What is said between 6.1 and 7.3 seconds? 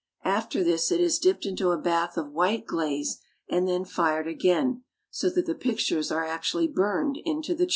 are actually burned